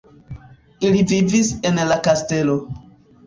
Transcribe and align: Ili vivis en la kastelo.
Ili 0.87 1.03
vivis 1.11 1.51
en 1.71 1.77
la 1.91 1.97
kastelo. 2.09 2.57